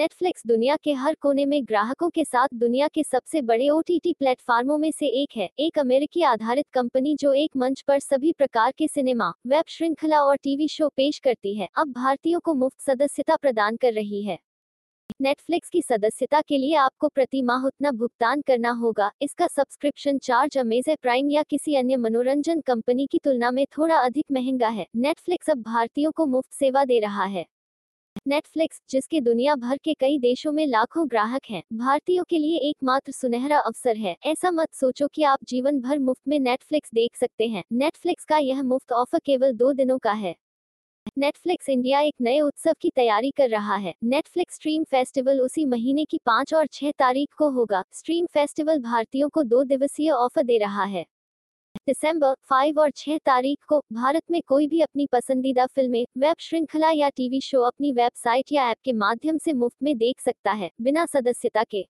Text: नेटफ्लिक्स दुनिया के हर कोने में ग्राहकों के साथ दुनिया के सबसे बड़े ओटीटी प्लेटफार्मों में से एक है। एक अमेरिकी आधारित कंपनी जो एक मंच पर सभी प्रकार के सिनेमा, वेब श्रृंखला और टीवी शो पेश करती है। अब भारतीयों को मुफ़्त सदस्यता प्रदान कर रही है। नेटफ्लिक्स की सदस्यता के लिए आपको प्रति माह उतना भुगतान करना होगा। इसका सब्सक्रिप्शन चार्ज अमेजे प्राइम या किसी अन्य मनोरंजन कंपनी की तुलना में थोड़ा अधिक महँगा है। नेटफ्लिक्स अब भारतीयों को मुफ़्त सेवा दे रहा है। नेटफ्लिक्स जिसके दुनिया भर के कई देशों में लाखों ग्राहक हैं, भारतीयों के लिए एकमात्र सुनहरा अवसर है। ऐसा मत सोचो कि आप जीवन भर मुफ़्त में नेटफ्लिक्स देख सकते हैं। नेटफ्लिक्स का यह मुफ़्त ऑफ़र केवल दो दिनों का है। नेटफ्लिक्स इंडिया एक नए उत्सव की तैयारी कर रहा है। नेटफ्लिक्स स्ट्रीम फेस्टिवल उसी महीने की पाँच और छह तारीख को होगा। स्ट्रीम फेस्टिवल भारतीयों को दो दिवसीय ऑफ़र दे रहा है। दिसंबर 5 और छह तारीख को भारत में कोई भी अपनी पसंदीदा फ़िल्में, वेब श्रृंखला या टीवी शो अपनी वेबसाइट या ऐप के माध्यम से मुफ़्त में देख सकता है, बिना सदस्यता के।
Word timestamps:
नेटफ्लिक्स 0.00 0.42
दुनिया 0.46 0.76
के 0.76 0.92
हर 0.92 1.14
कोने 1.14 1.44
में 1.46 1.64
ग्राहकों 1.64 2.08
के 2.10 2.24
साथ 2.24 2.48
दुनिया 2.54 2.88
के 2.88 3.02
सबसे 3.02 3.42
बड़े 3.42 3.68
ओटीटी 3.68 4.12
प्लेटफार्मों 4.12 4.78
में 4.78 4.90
से 4.90 5.06
एक 5.22 5.36
है। 5.36 5.48
एक 5.58 5.78
अमेरिकी 5.78 6.22
आधारित 6.22 6.66
कंपनी 6.72 7.16
जो 7.16 7.32
एक 7.32 7.56
मंच 7.56 7.80
पर 7.80 7.98
सभी 7.98 8.32
प्रकार 8.32 8.72
के 8.78 8.88
सिनेमा, 8.88 9.32
वेब 9.46 9.64
श्रृंखला 9.68 10.22
और 10.22 10.36
टीवी 10.36 10.68
शो 10.68 10.88
पेश 10.88 11.18
करती 11.18 11.54
है। 11.54 11.68
अब 11.76 11.92
भारतीयों 11.92 12.40
को 12.40 12.54
मुफ़्त 12.54 12.80
सदस्यता 12.80 13.36
प्रदान 13.36 13.76
कर 13.76 13.92
रही 13.92 14.22
है। 14.22 14.38
नेटफ्लिक्स 15.22 15.70
की 15.70 15.82
सदस्यता 15.82 16.40
के 16.40 16.58
लिए 16.58 16.74
आपको 16.74 17.08
प्रति 17.08 17.42
माह 17.42 17.66
उतना 17.66 17.90
भुगतान 17.90 18.40
करना 18.40 18.70
होगा। 18.70 19.12
इसका 19.22 19.46
सब्सक्रिप्शन 19.46 20.18
चार्ज 20.18 20.58
अमेजे 20.58 20.96
प्राइम 20.96 21.30
या 21.30 21.42
किसी 21.42 21.76
अन्य 21.76 21.96
मनोरंजन 21.96 22.60
कंपनी 22.60 23.06
की 23.06 23.18
तुलना 23.18 23.50
में 23.50 23.66
थोड़ा 23.78 23.96
अधिक 23.96 24.24
महँगा 24.32 24.68
है। 24.68 24.86
नेटफ्लिक्स 24.96 25.50
अब 25.50 25.62
भारतीयों 25.62 26.12
को 26.12 26.26
मुफ़्त 26.26 26.52
सेवा 26.52 26.84
दे 26.84 27.00
रहा 27.00 27.24
है। 27.24 27.46
नेटफ्लिक्स 28.30 28.80
जिसके 28.90 29.20
दुनिया 29.20 29.54
भर 29.54 29.76
के 29.76 29.94
कई 29.94 30.18
देशों 30.18 30.50
में 30.52 30.66
लाखों 30.66 31.08
ग्राहक 31.08 31.46
हैं, 31.50 31.62
भारतीयों 31.72 32.24
के 32.24 32.38
लिए 32.38 32.58
एकमात्र 32.58 33.12
सुनहरा 33.12 33.58
अवसर 33.58 33.96
है। 33.96 34.16
ऐसा 34.26 34.50
मत 34.50 34.74
सोचो 34.74 35.08
कि 35.08 35.22
आप 35.22 35.38
जीवन 35.44 35.80
भर 35.80 35.98
मुफ़्त 35.98 36.28
में 36.28 36.38
नेटफ्लिक्स 36.40 36.90
देख 36.94 37.16
सकते 37.16 37.48
हैं। 37.48 37.64
नेटफ्लिक्स 37.72 38.24
का 38.24 38.38
यह 38.38 38.62
मुफ़्त 38.62 38.92
ऑफ़र 38.92 39.18
केवल 39.18 39.52
दो 39.52 39.72
दिनों 39.72 39.98
का 39.98 40.12
है। 40.12 40.34
नेटफ्लिक्स 41.18 41.68
इंडिया 41.68 42.00
एक 42.00 42.14
नए 42.20 42.40
उत्सव 42.40 42.72
की 42.80 42.90
तैयारी 42.90 43.30
कर 43.30 43.48
रहा 43.48 43.76
है। 43.76 43.94
नेटफ्लिक्स 44.04 44.54
स्ट्रीम 44.54 44.84
फेस्टिवल 44.84 45.40
उसी 45.40 45.64
महीने 45.64 46.04
की 46.04 46.18
पाँच 46.26 46.54
और 46.54 46.66
छह 46.66 46.90
तारीख 46.90 47.34
को 47.38 47.50
होगा। 47.50 47.84
स्ट्रीम 47.92 48.26
फेस्टिवल 48.26 48.78
भारतीयों 48.78 49.28
को 49.28 49.42
दो 49.42 49.64
दिवसीय 49.64 50.10
ऑफ़र 50.10 50.42
दे 50.42 50.58
रहा 50.58 50.84
है। 50.84 51.06
दिसंबर 51.88 52.34
5 52.48 52.78
और 52.78 52.90
छह 52.90 53.18
तारीख 53.18 53.64
को 53.68 53.78
भारत 53.92 54.22
में 54.30 54.40
कोई 54.46 54.66
भी 54.68 54.80
अपनी 54.80 55.06
पसंदीदा 55.06 55.66
फ़िल्में, 55.66 56.04
वेब 56.18 56.36
श्रृंखला 56.40 56.90
या 56.90 57.08
टीवी 57.08 57.40
शो 57.40 57.62
अपनी 57.62 57.92
वेबसाइट 57.92 58.52
या 58.52 58.68
ऐप 58.70 58.76
के 58.84 58.92
माध्यम 58.94 59.38
से 59.38 59.52
मुफ़्त 59.54 59.76
में 59.82 59.96
देख 59.98 60.20
सकता 60.20 60.52
है, 60.52 60.70
बिना 60.80 61.06
सदस्यता 61.06 61.64
के। 61.64 61.86